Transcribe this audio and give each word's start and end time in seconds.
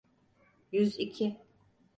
Yüz 0.71 0.99
iki. 0.99 1.37